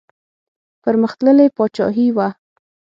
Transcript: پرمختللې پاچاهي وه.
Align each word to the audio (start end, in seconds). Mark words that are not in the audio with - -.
پرمختللې 0.83 1.47
پاچاهي 1.57 2.07
وه. 2.15 2.27